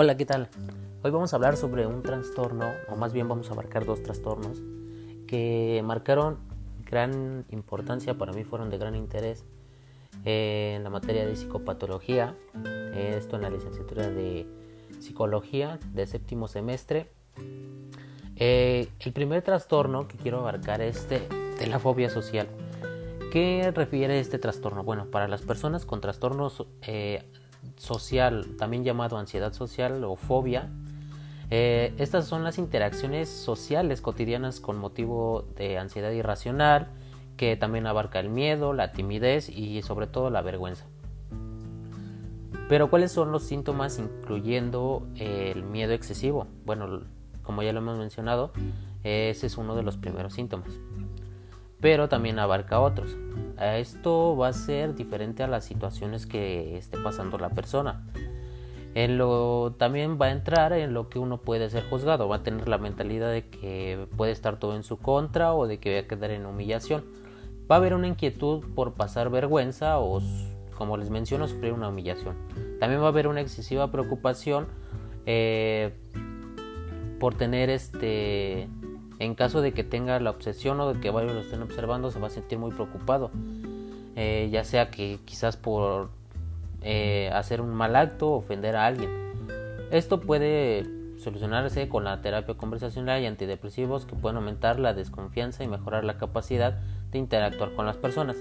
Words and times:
Hola, 0.00 0.16
¿qué 0.16 0.24
tal? 0.24 0.48
Hoy 1.02 1.10
vamos 1.10 1.32
a 1.32 1.36
hablar 1.36 1.56
sobre 1.56 1.84
un 1.84 2.04
trastorno, 2.04 2.70
o 2.88 2.94
más 2.94 3.12
bien 3.12 3.26
vamos 3.26 3.50
a 3.50 3.54
abarcar 3.54 3.84
dos 3.84 4.00
trastornos 4.00 4.62
que 5.26 5.82
marcaron 5.84 6.38
gran 6.86 7.44
importancia, 7.50 8.14
para 8.14 8.32
mí 8.32 8.44
fueron 8.44 8.70
de 8.70 8.78
gran 8.78 8.94
interés 8.94 9.44
en 10.24 10.84
la 10.84 10.90
materia 10.90 11.26
de 11.26 11.34
psicopatología, 11.34 12.36
esto 12.94 13.34
en 13.34 13.42
la 13.42 13.50
licenciatura 13.50 14.08
de 14.08 14.46
psicología 15.00 15.80
de 15.92 16.06
séptimo 16.06 16.46
semestre. 16.46 17.10
Eh, 18.36 18.86
el 19.00 19.12
primer 19.12 19.42
trastorno 19.42 20.06
que 20.06 20.16
quiero 20.16 20.38
abarcar 20.38 20.80
es 20.80 21.08
de, 21.08 21.26
la 21.66 21.80
fobia 21.80 22.08
social. 22.08 22.46
¿Qué 23.32 23.72
refiere 23.74 24.20
este 24.20 24.38
trastorno? 24.38 24.84
Bueno, 24.84 25.06
para 25.06 25.26
las 25.26 25.42
personas 25.42 25.84
con 25.84 26.00
trastornos 26.00 26.68
eh, 26.82 27.24
social, 27.78 28.56
también 28.58 28.84
llamado 28.84 29.16
ansiedad 29.16 29.52
social 29.52 30.04
o 30.04 30.16
fobia. 30.16 30.68
Eh, 31.50 31.94
estas 31.98 32.26
son 32.26 32.44
las 32.44 32.58
interacciones 32.58 33.28
sociales 33.28 34.02
cotidianas 34.02 34.60
con 34.60 34.78
motivo 34.78 35.46
de 35.56 35.78
ansiedad 35.78 36.10
irracional, 36.10 36.88
que 37.36 37.56
también 37.56 37.86
abarca 37.86 38.20
el 38.20 38.28
miedo, 38.28 38.72
la 38.72 38.92
timidez 38.92 39.48
y 39.48 39.80
sobre 39.82 40.06
todo 40.06 40.28
la 40.28 40.42
vergüenza. 40.42 40.86
Pero 42.68 42.90
¿cuáles 42.90 43.12
son 43.12 43.32
los 43.32 43.44
síntomas 43.44 43.98
incluyendo 43.98 45.06
el 45.16 45.62
miedo 45.62 45.94
excesivo? 45.94 46.46
Bueno, 46.66 47.00
como 47.42 47.62
ya 47.62 47.72
lo 47.72 47.78
hemos 47.78 47.96
mencionado, 47.96 48.52
ese 49.04 49.46
es 49.46 49.56
uno 49.56 49.74
de 49.74 49.82
los 49.82 49.96
primeros 49.96 50.34
síntomas. 50.34 50.68
Pero 51.80 52.10
también 52.10 52.38
abarca 52.38 52.80
otros. 52.80 53.16
Esto 53.60 54.36
va 54.36 54.48
a 54.48 54.52
ser 54.52 54.94
diferente 54.94 55.42
a 55.42 55.48
las 55.48 55.64
situaciones 55.64 56.26
que 56.26 56.76
esté 56.76 56.98
pasando 56.98 57.38
la 57.38 57.50
persona. 57.50 58.06
En 58.94 59.18
lo, 59.18 59.74
también 59.78 60.18
va 60.20 60.26
a 60.26 60.30
entrar 60.32 60.72
en 60.72 60.94
lo 60.94 61.08
que 61.08 61.18
uno 61.18 61.38
puede 61.42 61.68
ser 61.70 61.88
juzgado, 61.88 62.28
va 62.28 62.36
a 62.36 62.42
tener 62.42 62.68
la 62.68 62.78
mentalidad 62.78 63.30
de 63.30 63.48
que 63.48 64.06
puede 64.16 64.32
estar 64.32 64.58
todo 64.58 64.74
en 64.74 64.82
su 64.82 64.96
contra 64.96 65.54
o 65.54 65.66
de 65.66 65.78
que 65.78 65.94
va 65.94 66.00
a 66.00 66.08
quedar 66.08 66.30
en 66.30 66.46
humillación. 66.46 67.04
Va 67.70 67.76
a 67.76 67.78
haber 67.78 67.94
una 67.94 68.08
inquietud 68.08 68.64
por 68.74 68.94
pasar 68.94 69.30
vergüenza 69.30 69.98
o, 69.98 70.20
como 70.76 70.96
les 70.96 71.10
menciono, 71.10 71.46
sufrir 71.46 71.72
una 71.72 71.88
humillación. 71.88 72.36
También 72.80 73.02
va 73.02 73.06
a 73.06 73.08
haber 73.08 73.28
una 73.28 73.40
excesiva 73.40 73.90
preocupación 73.90 74.66
eh, 75.26 75.92
por 77.20 77.34
tener 77.34 77.68
este 77.70 78.68
en 79.18 79.34
caso 79.34 79.60
de 79.60 79.72
que 79.72 79.84
tenga 79.84 80.18
la 80.20 80.30
obsesión 80.30 80.80
o 80.80 80.92
de 80.92 81.00
que 81.00 81.10
varios 81.10 81.34
lo 81.34 81.40
estén 81.40 81.62
observando, 81.62 82.10
se 82.10 82.20
va 82.20 82.28
a 82.28 82.30
sentir 82.30 82.58
muy 82.58 82.70
preocupado. 82.70 83.30
Eh, 84.16 84.48
ya 84.50 84.64
sea 84.64 84.90
que 84.90 85.18
quizás 85.24 85.56
por 85.56 86.10
eh, 86.82 87.30
hacer 87.32 87.60
un 87.60 87.74
mal 87.74 87.96
acto 87.96 88.30
o 88.30 88.36
ofender 88.36 88.76
a 88.76 88.86
alguien. 88.86 89.10
Esto 89.90 90.20
puede 90.20 90.84
solucionarse 91.18 91.88
con 91.88 92.04
la 92.04 92.20
terapia 92.20 92.54
conversacional 92.54 93.22
y 93.22 93.26
antidepresivos 93.26 94.06
que 94.06 94.14
pueden 94.14 94.36
aumentar 94.36 94.78
la 94.78 94.94
desconfianza 94.94 95.64
y 95.64 95.68
mejorar 95.68 96.04
la 96.04 96.16
capacidad 96.16 96.78
de 97.10 97.18
interactuar 97.18 97.74
con 97.74 97.86
las 97.86 97.96
personas. 97.96 98.36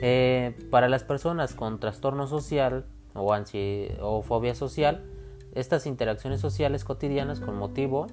Eh, 0.00 0.56
para 0.70 0.88
las 0.88 1.02
personas 1.02 1.54
con 1.54 1.80
trastorno 1.80 2.26
social 2.26 2.84
o, 3.14 3.34
o 4.00 4.22
fobia 4.22 4.54
social, 4.54 5.02
estas 5.54 5.86
interacciones 5.86 6.40
sociales 6.40 6.84
cotidianas 6.84 7.40
con 7.40 7.56
motivo 7.56 8.06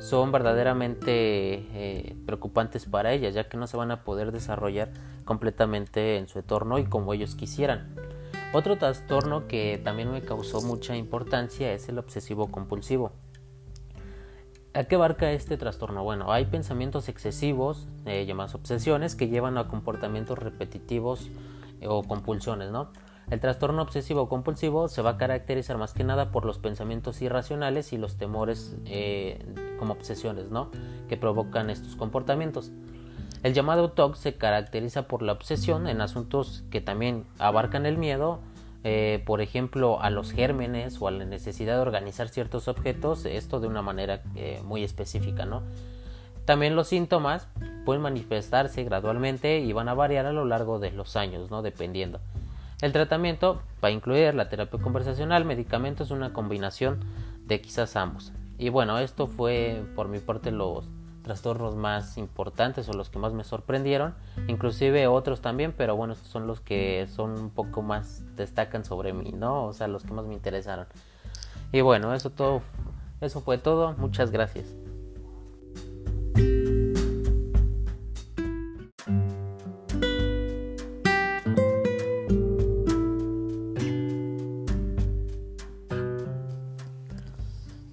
son 0.00 0.32
verdaderamente 0.32 1.12
eh, 1.12 2.16
preocupantes 2.24 2.86
para 2.86 3.12
ellas, 3.12 3.34
ya 3.34 3.48
que 3.48 3.58
no 3.58 3.66
se 3.66 3.76
van 3.76 3.90
a 3.90 4.02
poder 4.02 4.32
desarrollar 4.32 4.90
completamente 5.24 6.16
en 6.16 6.26
su 6.26 6.38
entorno 6.38 6.78
y 6.78 6.86
como 6.86 7.12
ellos 7.12 7.36
quisieran. 7.36 7.94
Otro 8.52 8.78
trastorno 8.78 9.46
que 9.46 9.80
también 9.84 10.10
me 10.10 10.22
causó 10.22 10.62
mucha 10.62 10.96
importancia 10.96 11.72
es 11.72 11.88
el 11.88 11.98
obsesivo 11.98 12.50
compulsivo. 12.50 13.12
¿A 14.72 14.84
qué 14.84 14.94
abarca 14.94 15.32
este 15.32 15.56
trastorno? 15.56 16.02
Bueno, 16.02 16.32
hay 16.32 16.46
pensamientos 16.46 17.08
excesivos, 17.08 17.86
eh, 18.06 18.24
llamados 18.24 18.54
obsesiones, 18.54 19.16
que 19.16 19.28
llevan 19.28 19.58
a 19.58 19.68
comportamientos 19.68 20.38
repetitivos 20.38 21.28
eh, 21.80 21.88
o 21.88 22.02
compulsiones, 22.04 22.70
¿no? 22.70 22.90
El 23.30 23.40
trastorno 23.40 23.82
obsesivo 23.82 24.28
compulsivo 24.28 24.88
se 24.88 25.02
va 25.02 25.10
a 25.10 25.16
caracterizar 25.16 25.78
más 25.78 25.94
que 25.94 26.02
nada 26.02 26.30
por 26.30 26.44
los 26.44 26.58
pensamientos 26.58 27.22
irracionales 27.22 27.92
y 27.92 27.98
los 27.98 28.16
temores 28.16 28.76
eh, 28.86 29.44
como 29.78 29.92
obsesiones, 29.92 30.50
¿no? 30.50 30.70
Que 31.08 31.16
provocan 31.16 31.70
estos 31.70 31.94
comportamientos. 31.94 32.72
El 33.42 33.54
llamado 33.54 33.92
TOC 33.92 34.16
se 34.16 34.34
caracteriza 34.34 35.06
por 35.06 35.22
la 35.22 35.32
obsesión 35.32 35.86
en 35.86 36.00
asuntos 36.00 36.64
que 36.70 36.80
también 36.80 37.24
abarcan 37.38 37.86
el 37.86 37.96
miedo, 37.96 38.40
eh, 38.84 39.22
por 39.24 39.40
ejemplo, 39.40 40.02
a 40.02 40.10
los 40.10 40.32
gérmenes 40.32 41.00
o 41.00 41.08
a 41.08 41.10
la 41.10 41.24
necesidad 41.24 41.76
de 41.76 41.80
organizar 41.80 42.28
ciertos 42.28 42.68
objetos, 42.68 43.24
esto 43.24 43.60
de 43.60 43.68
una 43.68 43.80
manera 43.80 44.22
eh, 44.34 44.60
muy 44.64 44.84
específica, 44.84 45.46
¿no? 45.46 45.62
También 46.44 46.76
los 46.76 46.88
síntomas 46.88 47.48
pueden 47.84 48.02
manifestarse 48.02 48.82
gradualmente 48.84 49.60
y 49.60 49.72
van 49.72 49.88
a 49.88 49.94
variar 49.94 50.26
a 50.26 50.32
lo 50.32 50.44
largo 50.44 50.78
de 50.78 50.90
los 50.90 51.16
años, 51.16 51.50
¿no? 51.50 51.62
Dependiendo. 51.62 52.20
El 52.82 52.92
tratamiento 52.92 53.62
va 53.82 53.88
a 53.88 53.90
incluir 53.90 54.34
la 54.34 54.48
terapia 54.48 54.80
conversacional, 54.80 55.44
medicamentos, 55.44 56.10
una 56.10 56.32
combinación 56.32 57.00
de 57.46 57.60
quizás 57.60 57.96
ambos. 57.96 58.32
Y 58.58 58.68
bueno, 58.68 58.98
esto 58.98 59.26
fue 59.26 59.82
por 59.94 60.08
mi 60.08 60.18
parte 60.18 60.50
los 60.50 60.88
trastornos 61.22 61.76
más 61.76 62.16
importantes 62.16 62.88
o 62.88 62.94
los 62.94 63.10
que 63.10 63.18
más 63.18 63.32
me 63.34 63.44
sorprendieron, 63.44 64.14
inclusive 64.48 65.06
otros 65.06 65.42
también, 65.42 65.74
pero 65.76 65.94
bueno, 65.94 66.14
estos 66.14 66.28
son 66.28 66.46
los 66.46 66.60
que 66.60 67.06
son 67.14 67.38
un 67.38 67.50
poco 67.50 67.82
más 67.82 68.24
destacan 68.36 68.84
sobre 68.84 69.12
mí, 69.12 69.32
¿no? 69.32 69.66
O 69.66 69.72
sea, 69.72 69.86
los 69.86 70.04
que 70.04 70.12
más 70.12 70.24
me 70.24 70.34
interesaron. 70.34 70.86
Y 71.72 71.82
bueno, 71.82 72.14
eso 72.14 72.30
todo 72.30 72.62
eso 73.20 73.42
fue 73.42 73.58
todo. 73.58 73.92
Muchas 73.98 74.30
gracias. 74.30 74.74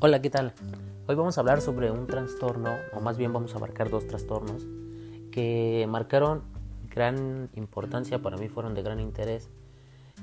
Hola, 0.00 0.22
¿qué 0.22 0.30
tal? 0.30 0.52
Hoy 1.08 1.16
vamos 1.16 1.36
a 1.36 1.40
hablar 1.40 1.60
sobre 1.60 1.90
un 1.90 2.06
trastorno, 2.06 2.70
o 2.92 3.00
más 3.00 3.18
bien 3.18 3.32
vamos 3.32 3.54
a 3.54 3.56
abarcar 3.56 3.90
dos 3.90 4.06
trastornos 4.06 4.64
que 5.32 5.86
marcaron 5.88 6.44
gran 6.88 7.50
importancia, 7.56 8.22
para 8.22 8.36
mí 8.36 8.48
fueron 8.48 8.74
de 8.74 8.82
gran 8.84 9.00
interés 9.00 9.50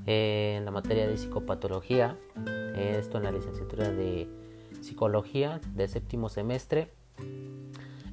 en 0.06 0.64
la 0.64 0.72
materia 0.72 1.06
de 1.09 1.18
psicopatología, 1.18 2.16
esto 2.74 3.18
en 3.18 3.25
la 3.25 3.34
licenciatura 3.34 3.91
de 3.91 4.30
psicología 4.80 5.59
de 5.74 5.90
séptimo 5.90 6.30
semestre. 6.30 6.94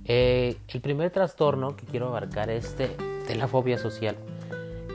Eh, 0.04 0.56
el 0.66 0.80
primer 0.80 1.12
trastorno 1.12 1.76
que 1.76 1.86
quiero 1.86 2.08
abarcar 2.08 2.50
es 2.50 2.76
de, 2.76 2.96
la 3.36 3.46
fobia 3.46 3.78
social. 3.78 4.16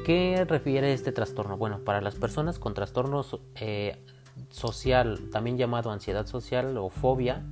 ¿Qué 0.06 0.44
refiere 0.46 0.92
este 0.92 1.14
trastorno? 1.14 1.56
Bueno, 1.56 1.80
para 1.86 2.02
las 2.02 2.16
personas 2.16 2.60
con 2.60 2.74
trastornos 2.74 3.40
eh, 3.56 4.04
social, 4.50 5.30
también 5.32 5.58
llamado 5.58 5.92
ansiedad 5.92 6.26
social 6.26 6.78
o 6.78 6.90
fobia. 6.90 7.44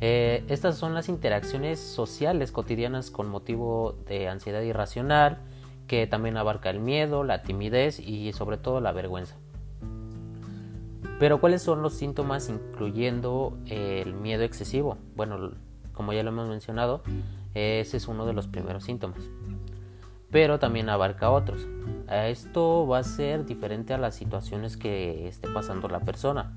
Eh, 0.00 0.44
estas 0.48 0.76
son 0.76 0.94
las 0.94 1.08
interacciones 1.08 1.80
sociales 1.80 2.52
cotidianas 2.52 3.10
con 3.10 3.28
motivo 3.28 3.96
de 4.06 4.28
ansiedad 4.28 4.60
irracional, 4.62 5.38
que 5.86 6.06
también 6.06 6.36
abarca 6.36 6.70
el 6.70 6.80
miedo, 6.80 7.24
la 7.24 7.42
timidez 7.42 8.00
y 8.00 8.32
sobre 8.32 8.56
todo 8.56 8.80
la 8.80 8.92
vergüenza. 8.92 9.36
Pero 11.18 11.40
¿cuáles 11.40 11.62
son 11.62 11.80
los 11.80 11.94
síntomas 11.94 12.48
incluyendo 12.48 13.56
el 13.66 14.14
miedo 14.14 14.42
excesivo? 14.42 14.98
Bueno, 15.14 15.52
como 15.92 16.12
ya 16.12 16.22
lo 16.22 16.30
hemos 16.30 16.48
mencionado, 16.48 17.02
ese 17.54 17.96
es 17.96 18.08
uno 18.08 18.26
de 18.26 18.32
los 18.32 18.48
primeros 18.48 18.84
síntomas. 18.84 19.20
Pero 20.30 20.58
también 20.58 20.88
abarca 20.88 21.30
otros. 21.30 21.66
Esto 22.10 22.86
va 22.86 22.98
a 22.98 23.02
ser 23.04 23.46
diferente 23.46 23.94
a 23.94 23.98
las 23.98 24.14
situaciones 24.14 24.76
que 24.76 25.28
esté 25.28 25.48
pasando 25.48 25.88
la 25.88 26.00
persona. 26.00 26.56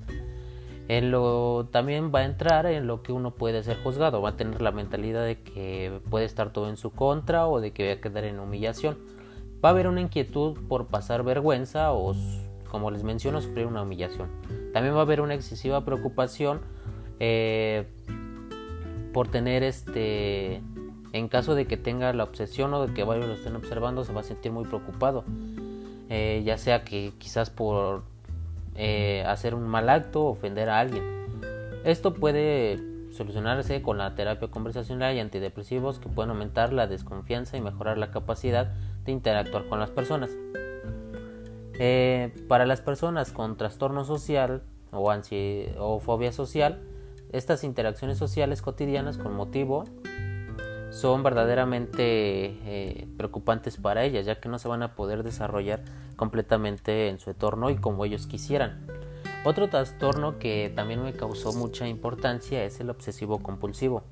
En 0.87 1.11
lo, 1.11 1.67
también 1.69 2.11
va 2.13 2.19
a 2.19 2.25
entrar 2.25 2.65
en 2.65 2.87
lo 2.87 3.03
que 3.03 3.11
uno 3.11 3.35
puede 3.35 3.61
ser 3.63 3.77
juzgado, 3.83 4.21
va 4.21 4.29
a 4.29 4.37
tener 4.37 4.61
la 4.61 4.71
mentalidad 4.71 5.25
de 5.25 5.41
que 5.41 5.99
puede 6.09 6.25
estar 6.25 6.53
todo 6.53 6.69
en 6.69 6.77
su 6.77 6.91
contra 6.91 7.47
o 7.47 7.59
de 7.59 7.71
que 7.71 7.87
va 7.87 7.93
a 7.93 8.01
quedar 8.01 8.23
en 8.23 8.39
humillación. 8.39 8.97
Va 9.63 9.69
a 9.69 9.71
haber 9.73 9.87
una 9.87 9.99
inquietud 9.99 10.57
por 10.69 10.87
pasar 10.87 11.23
vergüenza 11.23 11.91
o, 11.91 12.15
como 12.69 12.89
les 12.91 13.03
menciono, 13.03 13.41
sufrir 13.41 13.65
una 13.65 13.81
humillación. 13.81 14.29
También 14.71 14.95
va 14.95 14.99
a 14.99 15.01
haber 15.01 15.19
una 15.19 15.33
excesiva 15.33 15.83
preocupación 15.83 16.61
eh, 17.19 17.87
por 19.11 19.27
tener 19.27 19.63
este 19.63 20.61
en 21.13 21.27
caso 21.27 21.55
de 21.55 21.65
que 21.65 21.77
tenga 21.77 22.11
la 22.13 22.23
obsesión 22.23 22.73
o 22.73 22.85
de 22.85 22.93
que 22.93 23.03
varios 23.03 23.27
lo 23.27 23.33
estén 23.33 23.55
observando, 23.55 24.03
se 24.03 24.13
va 24.13 24.21
a 24.21 24.23
sentir 24.23 24.51
muy 24.51 24.65
preocupado. 24.65 25.23
Eh, 26.09 26.41
ya 26.45 26.57
sea 26.57 26.83
que 26.83 27.13
quizás 27.17 27.49
por 27.49 28.03
eh, 28.75 29.23
hacer 29.25 29.55
un 29.55 29.67
mal 29.67 29.89
acto 29.89 30.25
o 30.25 30.29
ofender 30.31 30.69
a 30.69 30.79
alguien. 30.79 31.03
Esto 31.83 32.13
puede 32.13 32.79
solucionarse 33.11 33.81
con 33.81 33.97
la 33.97 34.13
terapia 34.15 34.49
conversacional 34.49 35.15
y 35.15 35.19
antidepresivos 35.19 35.99
que 35.99 36.09
pueden 36.09 36.31
aumentar 36.31 36.73
la 36.73 36.87
desconfianza 36.87 37.57
y 37.57 37.61
mejorar 37.61 37.97
la 37.97 38.11
capacidad 38.11 38.73
de 39.05 39.11
interactuar 39.11 39.67
con 39.67 39.79
las 39.79 39.89
personas. 39.89 40.29
Eh, 41.79 42.33
para 42.47 42.65
las 42.65 42.81
personas 42.81 43.31
con 43.31 43.57
trastorno 43.57 44.03
social 44.03 44.63
o, 44.91 45.11
o 45.79 45.99
fobia 45.99 46.31
social. 46.31 46.81
Estas 47.31 47.63
interacciones 47.63 48.17
sociales 48.17 48.61
cotidianas 48.61 49.17
con 49.17 49.33
motivo 49.33 49.83
son 50.97 51.21
verdaderamente 51.21 52.01
eh, 52.03 53.07
preocupantes 53.17 53.77
para 53.77 54.03
ellas, 54.03 54.25
ya 54.25 54.39
que 54.39 54.49
no 54.49 54.57
se 54.57 54.67
van 54.67 54.81
a 54.81 54.95
poder 54.95 55.21
desarrollar 55.21 55.83
completamente 56.15 57.07
en 57.07 57.19
su 57.19 57.29
entorno 57.29 57.69
y 57.69 57.75
como 57.75 58.03
ellos 58.03 58.25
quisieran. 58.25 58.87
Otro 59.45 59.69
trastorno 59.69 60.39
que 60.39 60.73
también 60.75 61.03
me 61.03 61.13
causó 61.13 61.53
mucha 61.53 61.87
importancia 61.87 62.63
es 62.63 62.79
el 62.79 62.89
obsesivo 62.89 63.39
compulsivo. 63.39 64.03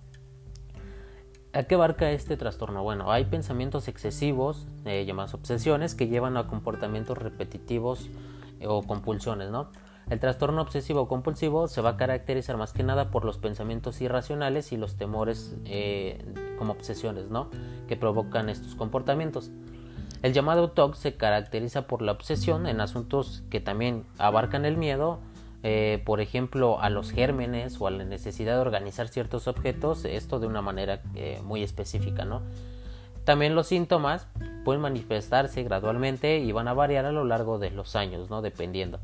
¿A 1.53 1.63
qué 1.63 1.73
abarca 1.73 2.11
este 2.11 2.37
trastorno? 2.37 2.83
Bueno, 2.83 3.11
hay 3.11 3.25
pensamientos 3.25 3.88
excesivos, 3.88 4.67
eh, 4.85 5.05
llamados 5.05 5.33
obsesiones, 5.33 5.95
que 5.95 6.07
llevan 6.07 6.38
a 6.38 6.47
comportamientos 6.47 7.17
repetitivos 7.17 8.09
eh, 8.59 8.67
o 8.67 8.83
compulsiones, 8.83 9.49
¿no? 9.49 9.71
El 10.09 10.19
trastorno 10.19 10.61
obsesivo 10.61 11.07
compulsivo 11.07 11.67
se 11.67 11.81
va 11.81 11.91
a 11.91 11.97
caracterizar 11.97 12.57
más 12.57 12.73
que 12.73 12.83
nada 12.83 13.09
por 13.09 13.25
los 13.25 13.39
pensamientos 13.39 14.01
irracionales 14.01 14.71
y 14.71 14.77
los 14.77 14.97
temores 14.97 15.55
eh, 15.65 16.23
como 16.59 16.73
obsesiones, 16.73 17.29
¿no? 17.29 17.49
Que 17.87 17.97
provocan 17.97 18.49
estos 18.49 18.75
comportamientos. 18.75 19.49
El 20.21 20.33
llamado 20.33 20.69
TOC 20.71 20.95
se 20.95 21.15
caracteriza 21.15 21.87
por 21.87 22.01
la 22.01 22.11
obsesión 22.11 22.67
en 22.67 22.81
asuntos 22.81 23.43
que 23.49 23.59
también 23.59 24.05
abarcan 24.19 24.65
el 24.65 24.77
miedo, 24.77 25.19
eh, 25.63 26.01
por 26.05 26.21
ejemplo, 26.21 26.79
a 26.79 26.91
los 26.91 27.11
gérmenes 27.11 27.81
o 27.81 27.87
a 27.87 27.91
la 27.91 28.05
necesidad 28.05 28.55
de 28.55 28.61
organizar 28.61 29.07
ciertos 29.07 29.47
objetos, 29.47 30.05
esto 30.05 30.39
de 30.39 30.45
una 30.45 30.61
manera 30.61 31.01
eh, 31.15 31.41
muy 31.43 31.63
específica, 31.63 32.25
¿no? 32.25 32.43
También 33.23 33.55
los 33.55 33.67
síntomas 33.67 34.27
pueden 34.63 34.81
manifestarse 34.81 35.63
gradualmente 35.63 36.37
y 36.37 36.51
van 36.51 36.67
a 36.67 36.73
variar 36.73 37.05
a 37.05 37.11
lo 37.11 37.23
largo 37.23 37.57
de 37.57 37.71
los 37.71 37.95
años, 37.95 38.29
¿no? 38.29 38.43
Dependiendo. 38.43 38.99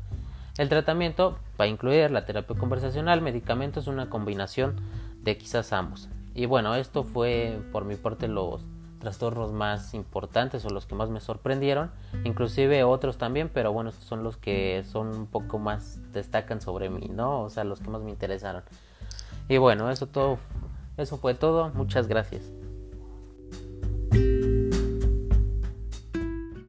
El 0.58 0.68
tratamiento 0.68 1.38
va 1.60 1.64
a 1.64 1.68
incluir 1.68 2.10
la 2.10 2.26
terapia 2.26 2.56
conversacional, 2.56 3.22
medicamentos, 3.22 3.86
una 3.86 4.10
combinación 4.10 4.76
de 5.22 5.38
quizás 5.38 5.72
ambos. 5.72 6.08
Y 6.34 6.46
bueno, 6.46 6.74
esto 6.74 7.04
fue 7.04 7.58
por 7.72 7.84
mi 7.84 7.96
parte 7.96 8.28
los 8.28 8.62
trastornos 8.98 9.52
más 9.52 9.94
importantes 9.94 10.64
o 10.64 10.70
los 10.70 10.86
que 10.86 10.94
más 10.94 11.10
me 11.10 11.20
sorprendieron, 11.20 11.90
inclusive 12.24 12.84
otros 12.84 13.18
también, 13.18 13.50
pero 13.52 13.72
bueno, 13.72 13.90
estos 13.90 14.04
son 14.04 14.22
los 14.22 14.36
que 14.36 14.84
son 14.84 15.08
un 15.08 15.26
poco 15.26 15.58
más 15.58 16.00
destacan 16.12 16.60
sobre 16.60 16.88
mí, 16.88 17.10
¿no? 17.10 17.42
O 17.42 17.50
sea, 17.50 17.64
los 17.64 17.80
que 17.80 17.90
más 17.90 18.02
me 18.02 18.10
interesaron. 18.10 18.62
Y 19.48 19.56
bueno, 19.58 19.90
eso 19.90 20.06
todo 20.06 20.38
eso 20.96 21.16
fue 21.16 21.34
todo. 21.34 21.70
Muchas 21.70 22.06
gracias. 22.06 22.61